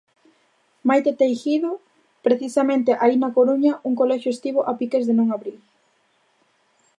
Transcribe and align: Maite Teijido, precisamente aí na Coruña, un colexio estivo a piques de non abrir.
Maite 0.87 1.11
Teijido, 1.21 1.71
precisamente 2.25 2.91
aí 3.03 3.15
na 3.19 3.33
Coruña, 3.37 3.73
un 3.89 3.93
colexio 4.01 4.31
estivo 4.35 4.59
a 4.63 4.71
piques 4.79 5.03
de 5.07 5.13
non 5.19 5.27
abrir. 5.35 5.57